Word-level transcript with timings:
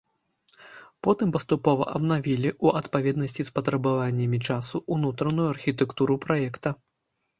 Потым 1.07 1.33
паступова 1.35 1.83
абнавілі, 1.99 2.49
у 2.67 2.73
адпаведнасці 2.81 3.41
з 3.49 3.53
патрабаваннямі 3.57 4.39
часу, 4.49 4.75
унутраную 4.97 5.47
архітэктуру 5.55 6.15
праекта. 6.25 6.69